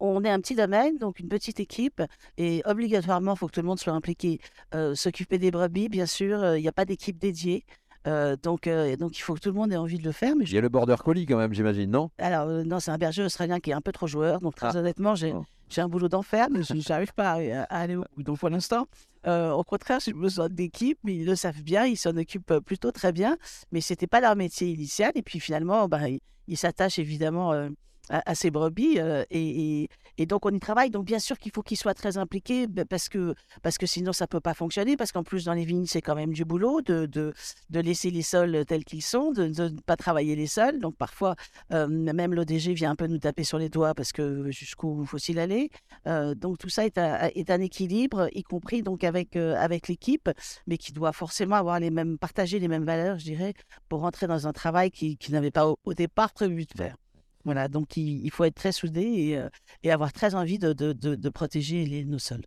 [0.00, 2.02] on est un petit domaine, donc une petite équipe,
[2.36, 4.40] et obligatoirement, il faut que tout le monde soit impliqué.
[4.74, 7.64] Euh, s'occuper des brebis, bien sûr, euh, il n'y a pas d'équipe dédiée.
[8.06, 10.36] Euh, donc, donc, il faut que tout le monde ait envie de le faire.
[10.36, 12.10] Mais Il y a le border collie quand même, j'imagine, non?
[12.18, 14.40] Alors, non, c'est un berger australien qui est un peu trop joueur.
[14.40, 14.78] Donc, très ah.
[14.78, 15.44] honnêtement, j'ai oh.
[15.80, 18.22] Un boulot d'enfer, mais je n'arrive pas à, aller au bout.
[18.22, 18.86] Donc, pour l'instant,
[19.26, 23.12] au contraire, j'ai besoin d'équipe, mais ils le savent bien, ils s'en occupent plutôt très
[23.12, 23.36] bien.
[23.72, 25.12] Mais ce n'était pas leur métier initial.
[25.14, 26.00] Et puis, finalement, bah,
[26.46, 27.68] ils s'attachent évidemment
[28.10, 28.98] à, ces brebis
[29.30, 29.88] et,
[30.26, 30.90] donc on y travaille.
[30.90, 34.24] Donc bien sûr qu'il faut qu'ils soient très impliqués parce que, parce que sinon ça
[34.24, 34.96] ne peut pas fonctionner.
[34.96, 37.32] Parce qu'en plus dans les vignes c'est quand même du boulot de, de,
[37.70, 40.78] de, laisser les sols tels qu'ils sont, de, ne pas travailler les sols.
[40.80, 41.34] Donc parfois
[41.70, 45.70] même l'ODG vient un peu nous taper sur les doigts parce que jusqu'où faut-il aller.
[46.06, 50.30] donc tout ça est, un équilibre, y compris donc avec, avec l'équipe,
[50.66, 53.54] mais qui doit forcément avoir les mêmes, partager les mêmes valeurs, je dirais,
[53.88, 56.96] pour rentrer dans un travail qui, n'avait pas au départ prévu de faire.
[57.44, 59.48] Voilà, donc il, faut être très soudé et, euh,
[59.92, 62.44] avoir très envie de, protéger les, nos sols.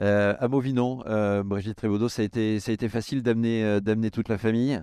[0.00, 4.10] Euh, à Mauvinon, euh, Brigitte Trébaudot, ça a été, ça a été facile d'amener, d'amener
[4.10, 4.82] toute la famille?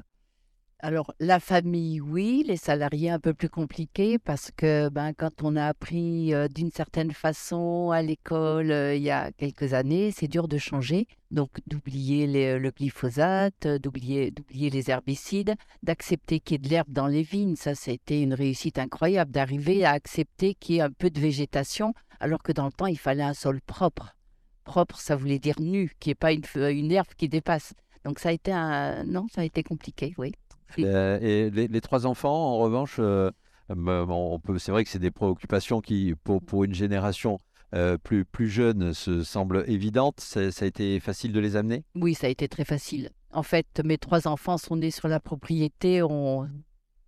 [0.83, 5.55] Alors, la famille, oui, les salariés, un peu plus compliqué parce que ben, quand on
[5.55, 10.57] a appris d'une certaine façon à l'école il y a quelques années, c'est dur de
[10.57, 11.07] changer.
[11.29, 12.25] Donc, d'oublier
[12.57, 17.55] le glyphosate, d'oublier, les herbicides, d'accepter qu'il y ait de l'herbe dans les vignes.
[17.55, 21.93] Ça, été une réussite incroyable d'arriver à accepter qu'il y ait un peu de végétation,
[22.19, 24.15] alors que dans le temps, il fallait un sol propre.
[24.63, 27.73] Propre, ça voulait dire nu, qu'il n'y ait pas une, une herbe qui dépasse.
[28.03, 29.03] Donc, ça a été un.
[29.03, 30.33] Non, ça a été compliqué, oui.
[30.79, 33.31] Euh, et les, trois enfants, en revanche, euh,
[33.69, 37.39] on peut, c'est vrai que c'est des préoccupations qui, pour, pour une génération
[37.73, 40.19] euh, plus, plus jeune, se semblent évidentes.
[40.19, 41.83] Ça, a été facile de les amener?
[41.95, 43.09] Oui, ça a été très facile.
[43.31, 46.03] En fait, mes trois enfants sont nés sur la propriété.
[46.03, 46.49] On,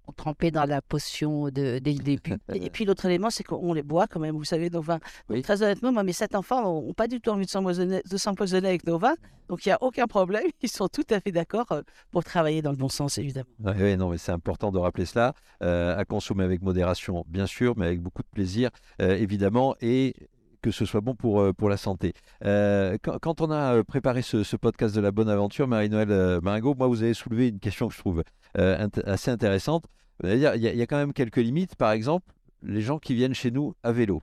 [0.08, 2.38] on trempait dans la potion de, dès le début.
[2.54, 5.00] Et, puis l'autre élément, c'est qu'on les boit quand même, vous savez, nos vins.
[5.44, 8.98] Très honnêtement, moi, mes sept enfants n'ont pas du tout envie de s'empoisonner avec nos
[8.98, 9.16] vins,
[9.50, 10.44] donc il n'y a aucun problème.
[10.62, 13.50] Ils sont tout à fait d'accord euh, pour travailler dans le bon sens, évidemment.
[13.60, 15.34] Oui, non, mais c'est important de rappeler cela.
[15.62, 18.70] Euh, à consommer avec modération, bien sûr, mais avec beaucoup de plaisir,
[19.02, 20.16] euh, évidemment, et
[20.64, 22.14] que ce soit bon pour, pour la santé.
[22.42, 27.14] quand, on a préparé ce, podcast de la bonne aventure, Marie-Noël Maringo, moi, vous avez
[27.14, 28.24] soulevé une question que je trouve
[28.58, 29.86] euh, assez intéressante.
[30.24, 31.76] Il y, a quand même quelques limites.
[31.76, 34.22] Par exemple, les gens qui viennent chez nous à vélo,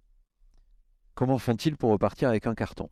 [1.14, 2.88] comment font-ils pour repartir avec un carton?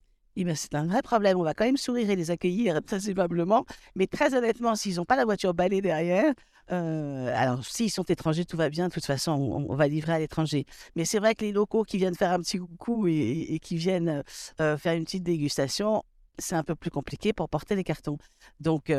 [0.46, 1.38] Eh c'est un vrai problème.
[1.38, 3.64] On va quand même sourire et les accueillir très aimablement.
[3.94, 6.32] Mais très honnêtement, s'ils n'ont pas la voiture balée derrière,
[6.70, 8.88] euh, alors s'ils sont étrangers, tout va bien.
[8.88, 10.64] De toute façon, on, va livrer à l'étranger.
[10.96, 14.22] Mais c'est vrai que les locaux qui viennent faire un petit coucou et, qui viennent
[14.60, 16.02] euh, faire une petite dégustation,
[16.38, 18.18] c'est un peu plus compliqué pour porter les cartons.
[18.60, 18.92] Donc,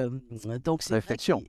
[0.64, 1.44] donc c'est réflexion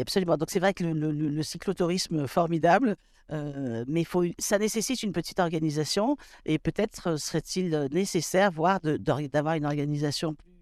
[0.00, 0.36] absolument.
[0.36, 2.96] Donc c'est vrai que le, cyclotourisme formidable,
[3.32, 9.66] euh, mais faut, ça nécessite une petite organisation et peut-être serait-il nécessaire, voire d'avoir une
[9.66, 10.52] organisation plus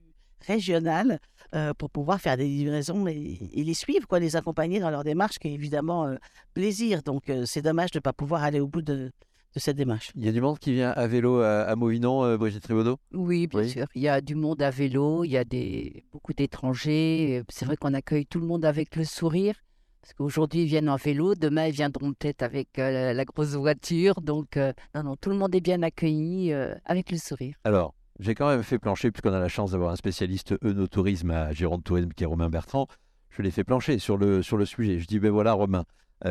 [0.47, 1.20] régionale
[1.55, 5.38] euh, pour pouvoir faire des livraisons et, les suivre, quoi, les accompagner dans leur démarche
[5.38, 6.16] qui est évidemment euh,
[6.53, 7.03] plaisir.
[7.03, 9.11] Donc c'est dommage de ne pas pouvoir aller au bout de,
[9.55, 10.11] de cette démarche.
[10.14, 12.99] Il y a du monde qui vient à vélo à, à Movinon, euh, Brigitte Tribaudot
[13.12, 13.87] Oui, bien sûr.
[13.95, 17.43] Il y a du monde à vélo, il y a des, beaucoup d'étrangers.
[17.49, 19.55] C'est vrai qu'on accueille tout le monde avec le sourire.
[20.03, 24.21] Parce qu'aujourd'hui, ils viennent en vélo, demain, ils viendront peut-être avec euh, la, grosse voiture.
[24.21, 26.53] Donc, euh, non, non, tout le monde est bien accueilli
[26.85, 27.55] avec le sourire.
[27.64, 31.53] Alors, j'ai quand même fait plancher, puisqu'on a la chance d'avoir un spécialiste Eunotourisme à
[31.53, 32.87] Gironde Tourisme, qui est Romain Bertrand.
[33.31, 34.99] Je l'ai fait plancher sur le, sur le sujet.
[34.99, 35.85] Je dis, ben voilà, Romain,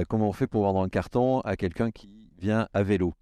[0.08, 3.14] comment on fait pour vendre un carton à quelqu'un qui vient à vélo.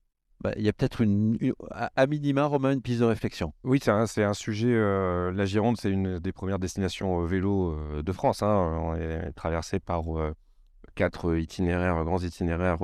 [0.42, 1.38] Bah, il y a peut-être une,
[1.70, 3.54] à minima, Romain, une piste de réflexion.
[3.64, 4.74] Oui, c'est un, sujet.
[4.74, 8.42] Euh, la Gironde, c'est une des premières destinations vélo euh, de France.
[8.42, 8.80] Hein.
[8.82, 10.34] On est traversé par euh,
[10.96, 12.80] quatre itinéraires, grands itinéraires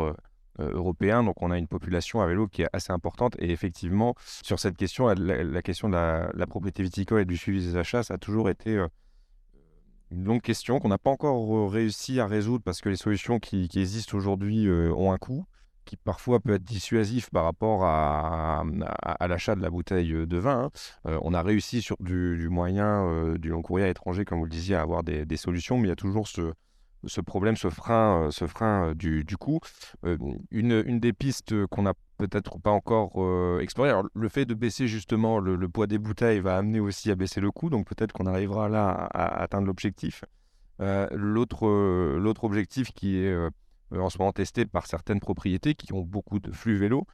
[0.59, 1.23] européens.
[1.23, 3.35] Donc, on a une population à vélo qui est assez importante.
[3.39, 7.75] Et effectivement, sur cette question, la, question de la, propriété viticole et du suivi des
[7.75, 8.85] achats, ça a toujours été
[10.11, 13.67] une longue question qu'on n'a pas encore réussi à résoudre parce que les solutions qui
[13.75, 15.47] existent aujourd'hui ont un coût
[15.87, 18.63] qui parfois peut être dissuasif par rapport à,
[19.27, 20.69] l'achat de la bouteille de vin.
[21.05, 21.19] Hein.
[21.23, 24.75] on a réussi sur du, moyen du long courrier à l'étranger, comme vous le disiez,
[24.75, 28.93] à avoir des, solutions, mais il y a toujours ce, problème, ce frein, ce frein
[28.93, 29.59] du, coût.
[30.51, 35.39] une, des pistes qu'on n'a peut-être pas encore exploré, alors, le fait de baisser justement
[35.39, 38.67] le, poids des bouteilles va amener aussi à baisser le coût, donc peut-être qu'on arrivera
[38.67, 40.25] là à, atteindre l'objectif.
[40.79, 43.49] L'autre objectif qui est
[43.91, 47.05] en ce moment testé par certaines propriétés qui ont beaucoup de flux vélos,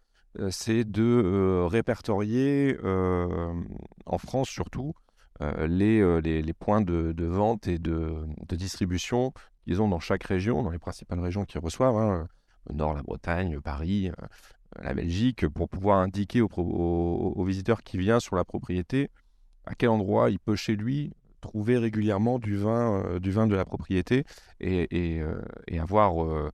[0.50, 4.94] c'est de répertorier en France surtout
[5.40, 9.34] les, les, points de, vente et de, distribution
[9.66, 12.28] qu'ils ont dans chaque région, dans les principales régions qu'ils reçoivent, hein,
[12.70, 18.20] le Nord, la Bretagne, Paris, euh, la Belgique, pour pouvoir indiquer au, visiteur qui vient
[18.20, 19.10] sur la propriété
[19.66, 23.56] à quel endroit il peut chez lui trouver régulièrement du vin, euh, du vin de
[23.56, 24.26] la propriété
[24.60, 25.42] et, euh,
[25.80, 26.52] avoir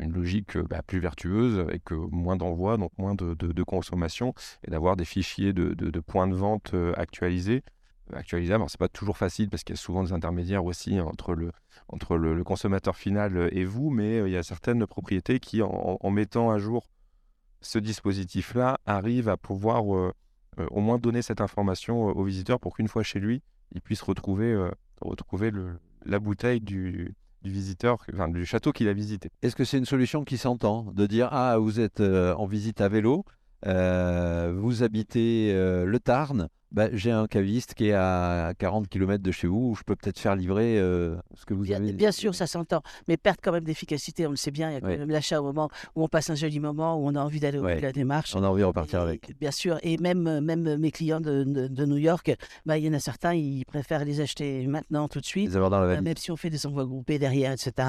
[0.00, 4.34] une logique bah, plus vertueuse avec moins d'envoi, donc moins de, consommation
[4.66, 7.62] et d'avoir des fichiers de, points de vente actualisés
[8.12, 8.64] actualisable.
[8.68, 12.96] C'est pas toujours facile parce qu'il y a souvent des intermédiaires aussi entre le, consommateur
[12.96, 16.88] final et vous, mais euh, il y a certaines propriétés qui, en, mettant à jour
[17.60, 20.12] ce dispositif-là, arrivent à pouvoir euh,
[20.58, 24.02] euh, au moins donner cette information au visiteur pour qu'une fois chez lui, il puisse
[24.02, 24.70] retrouver,
[26.06, 29.30] la bouteille du, du château qu'il a visité.
[29.42, 32.88] Est-ce que c'est une solution qui s'entend de dire ah vous êtes en visite à
[32.88, 33.24] vélo,
[33.64, 39.46] vous habitez le Tarn, bah, j'ai un caviste qui est à 40 km de chez
[39.46, 41.92] vous, où je peux peut-être faire livrer euh, ce que vous bien, avez.
[41.92, 44.76] Bien sûr, ça s'entend, mais perdre quand même d'efficacité, on le sait bien, il y
[44.76, 47.20] a quand même l'achat au moment où on passe un joli moment, où on a
[47.20, 48.34] envie d'aller au bout de la démarche.
[48.34, 49.38] On a envie de repartir avec.
[49.38, 52.34] Bien sûr, et même, même mes clients de, de, New York,
[52.66, 55.56] bah, il y en a certains, ils préfèrent les acheter maintenant, tout de suite, les
[55.56, 57.88] avoir dans la euh, même si on fait des envois groupés derrière, etc.,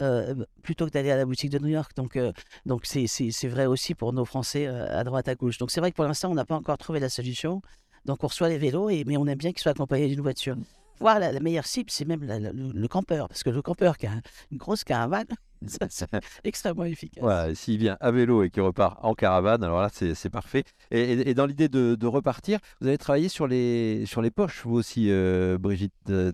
[0.00, 1.92] euh, plutôt que d'aller à la boutique de New York.
[1.96, 2.18] Donc,
[2.64, 5.58] donc c'est, c'est vrai aussi pour nos Français à droite, à gauche.
[5.58, 7.60] Donc c'est vrai que pour l'instant, on n'a pas encore trouvé la solution.
[8.04, 10.56] Donc on reçoit les vélos, et, mais on aime bien qu'ils soient accompagnés d'une voiture.
[11.00, 14.12] Voir la, meilleure cible, c'est même le, campeur, parce que le campeur qui a
[14.52, 15.26] une grosse caravane,
[15.66, 16.08] c'est
[16.44, 17.22] extrêmement efficace.
[17.22, 20.62] Voilà, s'il vient à vélo et qu'il repart en caravane, alors là, c'est parfait.
[20.92, 25.10] Et, dans l'idée de, repartir, vous avez travaillé sur les, sur les poches, vous aussi,
[25.10, 26.30] euh, Brigitte euh,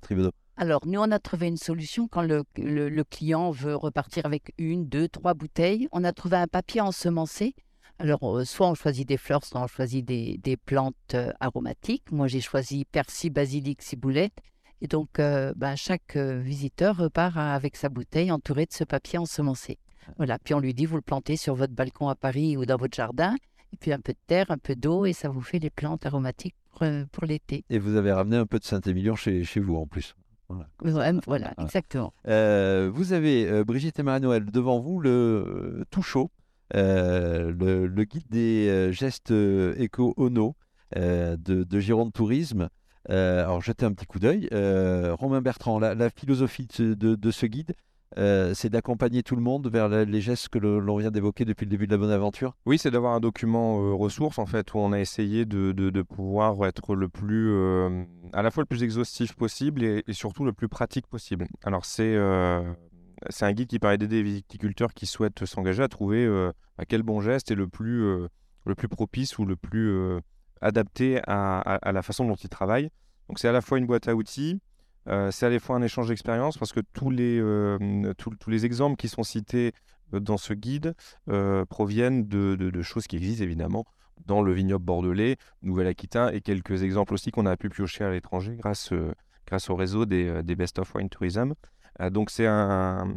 [0.60, 4.88] alors, nous, on a trouvé une solution quand le, le, client veut repartir avec une,
[4.88, 5.86] deux, trois bouteilles.
[5.92, 7.54] On a trouvé un papier ensemencé
[7.98, 12.12] alors, soit on choisit des fleurs, soit on choisit des, plantes aromatiques.
[12.12, 14.38] Moi, j'ai choisi persil, basilic, ciboulette.
[14.80, 19.78] Et donc, ben, chaque visiteur repart avec sa bouteille entourée de ce papier ensemencé.
[20.16, 20.38] Voilà.
[20.38, 22.94] Puis on lui dit, vous le plantez sur votre balcon à Paris ou dans votre
[22.94, 23.34] jardin.
[23.72, 26.06] Et puis un peu de terre, un peu d'eau, et ça vous fait des plantes
[26.06, 27.64] aromatiques pour, l'été.
[27.68, 30.14] Et vous avez ramené un peu de Saint-Émilion chez, chez vous en plus.
[30.48, 32.14] Voilà, voilà, exactement.
[32.24, 36.30] vous avez, Brigitte et Marie-Noël, devant vous le tout chaud
[36.74, 40.54] euh, le, guide des euh, gestes euh, éco-ono
[40.94, 42.68] de, de Gironde Tourisme.
[43.08, 44.48] alors, jetez un petit coup d'œil.
[44.52, 47.74] Romain Bertrand, la, philosophie de, ce guide,
[48.16, 51.86] c'est d'accompagner tout le monde vers les gestes que l'on vient d'évoquer depuis le début
[51.86, 54.98] de la bonne aventure Oui, c'est d'avoir un document ressource en fait où on a
[54.98, 57.52] essayé de, pouvoir être le plus,
[58.32, 61.46] à la fois le plus exhaustif possible et surtout le plus pratique possible.
[61.64, 62.16] Alors c'est
[63.30, 66.84] c'est un guide qui permet d'aider les viticulteurs qui souhaitent s'engager à trouver euh, à
[66.84, 68.28] quel bon geste est le plus, euh,
[68.66, 70.20] le plus propice ou le plus euh,
[70.60, 72.90] adapté à, la façon dont ils travaillent.
[73.28, 74.60] Donc c'est à la fois une boîte à outils,
[75.30, 77.40] c'est à la fois un échange d'expérience parce que tous les,
[78.18, 79.72] tous, les exemples qui sont cités
[80.12, 80.94] dans ce guide
[81.70, 83.84] proviennent de, choses qui existent évidemment
[84.26, 88.56] dans le vignoble bordelais, Nouvelle-Aquitaine et quelques exemples aussi qu'on a pu piocher à l'étranger
[88.56, 88.92] grâce,
[89.46, 91.54] grâce au réseau des, des Best of Wine Tourism.
[92.00, 93.14] Euh, donc c'est un,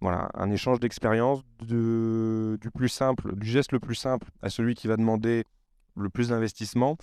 [0.00, 4.88] voilà, un échange d'expérience du plus simple, du geste le plus simple à celui qui
[4.88, 5.44] va demander
[5.96, 6.96] le plus d'investissement.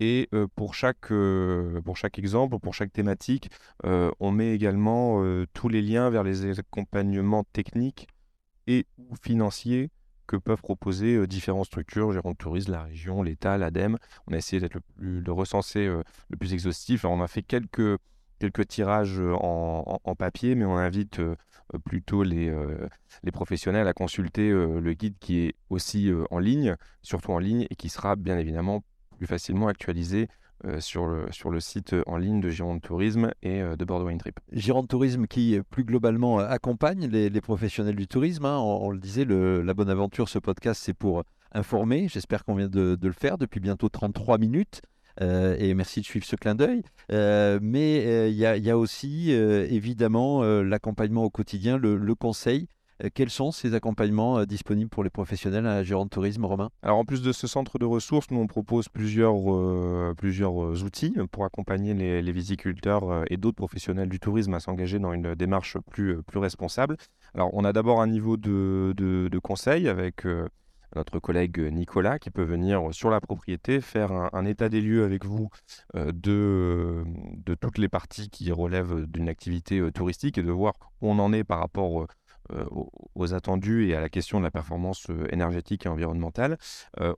[0.00, 3.50] Et euh, pour, chaque, euh, pour chaque exemple, pour chaque thématique,
[3.84, 5.22] on met également
[5.54, 8.08] tous les liens vers les accompagnements techniques
[8.66, 9.90] et ou financiers
[10.26, 13.96] que peuvent proposer différentes structures, Gérant Tourisme, la région, l'État, l'ADEME.
[14.26, 17.04] On a essayé d'être le de recenser le plus exhaustif.
[17.04, 17.98] on a fait quelques
[18.38, 21.20] quelques tirages en, papier, mais on invite
[21.84, 22.52] plutôt les,
[23.32, 27.88] professionnels à consulter le guide qui est aussi en ligne, surtout en ligne, et qui
[27.88, 28.82] sera bien évidemment
[29.16, 30.28] plus facilement actualisé
[30.80, 34.40] sur, le, site en ligne de Gironde Tourisme et de Bordeaux Wine Trip.
[34.52, 38.44] Gironde Tourisme qui plus globalement accompagne les, professionnels du tourisme.
[38.44, 38.58] Hein.
[38.58, 41.22] On, le disait, La Bonne Aventure, ce podcast, c'est pour
[41.52, 42.08] informer.
[42.08, 44.82] J'espère qu'on vient de, le faire depuis bientôt 33 minutes.
[45.20, 46.82] Euh, et merci de suivre ce clin d'œil.
[47.12, 52.68] Euh, mais euh, il y, a aussi évidemment l'accompagnement au quotidien, le, conseil.
[53.14, 56.70] quels sont ces accompagnements disponibles pour les professionnels à Gironde Tourisme, Romain?
[56.82, 59.36] Alors en plus de ce centre de ressources, nous on propose plusieurs,
[60.16, 65.12] plusieurs outils pour accompagner les, les viticulteurs et d'autres professionnels du tourisme à s'engager dans
[65.12, 66.96] une démarche plus, plus responsable.
[67.34, 70.24] Alors on a d'abord un niveau de, de, conseil avec
[70.96, 75.24] notre collègue Nicolas qui peut venir sur la propriété faire un, état des lieux avec
[75.24, 75.48] vous
[75.94, 77.04] euh, de,
[77.44, 81.18] de, toutes les parties qui relèvent d'une activité euh, touristique et de voir où on
[81.18, 82.06] en est par rapport
[82.50, 82.64] euh,
[83.14, 86.56] aux, attendus et à la question de la performance énergétique et environnementale.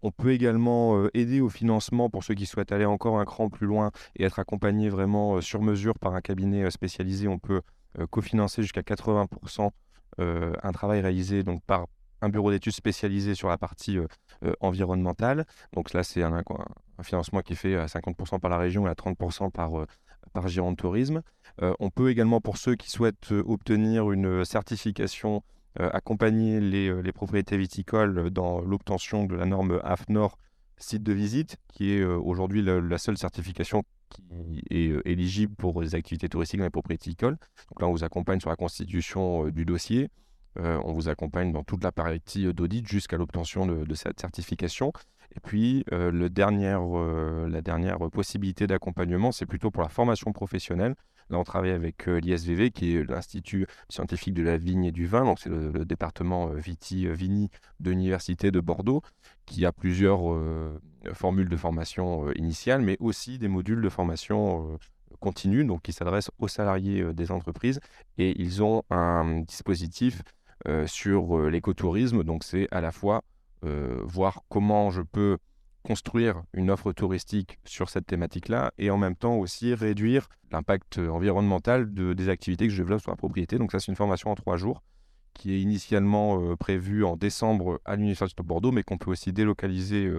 [0.03, 3.69] on peut également aider au financement pour ceux qui souhaitent aller encore un cran plus
[3.69, 7.29] loin et être accompagnés vraiment sur mesure par un cabinet spécialisé.
[7.29, 7.63] On peut
[8.11, 9.71] cofinancer jusqu'à 80%
[10.19, 11.87] un travail réalisé donc par
[12.23, 14.07] un bureau d'études spécialisé sur la partie euh,
[14.45, 15.47] euh, environnementale.
[15.73, 16.43] Donc là, c'est un,
[17.03, 19.87] financement qui est fait à 50% par la région et à 30% par, euh,
[20.33, 21.23] par Gironde Tourisme.
[21.61, 25.43] on peut également, pour ceux qui souhaitent obtenir une certification,
[25.79, 30.37] accompagner les, les, propriétés viticoles dans l'obtention de la norme AFNOR
[30.77, 36.29] site de visite, qui est aujourd'hui la, seule certification qui est éligible pour les activités
[36.29, 37.37] touristiques dans les propriétés viticoles.
[37.71, 40.11] Donc là, on vous accompagne sur la constitution du dossier.
[40.59, 44.93] Euh, on vous accompagne dans toute la partie d'audit jusqu'à l'obtention de, cette certification.
[45.37, 50.97] Et puis, euh, le euh, la dernière possibilité d'accompagnement, c'est plutôt pour la formation professionnelle.
[51.29, 55.25] Là, on travaille avec l'ISVV, qui est l'Institut scientifique de la vigne et du vin.
[55.25, 59.03] Donc, c'est le, département Viti-Vini de l'Université de Bordeaux,
[59.47, 60.23] qui a plusieurs
[61.13, 64.77] formules de formation initiale, mais aussi des modules de formation
[65.21, 67.79] continue, donc qui s'adressent aux salariés des entreprises.
[68.19, 70.40] Et ils ont un dispositif euh,
[70.87, 72.25] sur euh, l'écotourisme.
[72.25, 73.23] Donc c'est à la fois
[73.65, 75.39] euh, voir comment je peux
[75.83, 81.93] construire une offre touristique sur cette thématique-là et en même temps aussi réduire l'impact environnemental
[81.95, 83.57] de, des activités que je développe sur la propriété.
[83.57, 84.83] Donc ça, c'est une formation en trois jours
[85.33, 90.13] qui est initialement prévue en décembre à l'Université de Bordeaux, mais qu'on peut aussi délocaliser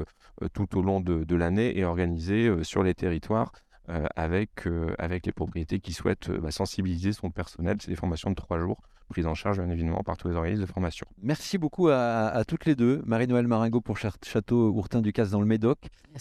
[0.54, 3.52] tout au long de, l'année et organiser sur les territoires
[3.88, 4.68] avec,
[4.98, 7.78] avec les propriétés qui souhaitent bah, sensibiliser son personnel.
[7.80, 8.80] C'est des formations de trois jours
[9.12, 11.06] prise en charge bien évidemment par tous les organismes de formation.
[11.22, 13.02] Merci beaucoup à, toutes les deux.
[13.06, 15.80] Marie-Noël Maringo pour Château Ourtin du Casse dans le Médoc,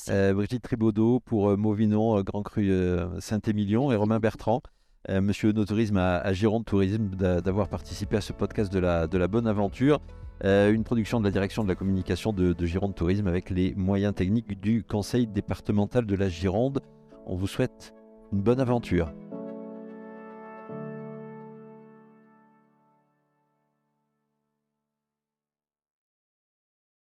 [0.09, 2.71] euh, Brigitte Tribaudot pour euh, Mauvinon, euh, Grand Cru
[3.21, 4.63] Saint-Émilion et Romain Bertrand.
[5.09, 9.29] Monsieur No Tourisme à, Gironde Tourisme d'avoir participé à ce podcast de la, de la
[9.29, 9.99] bonne aventure.
[10.45, 14.15] une production de la direction de la communication de, de Gironde Tourisme avec les moyens
[14.15, 16.81] techniques du conseil départemental de la Gironde.
[17.33, 17.95] On vous souhaite
[18.33, 19.13] une bonne aventure.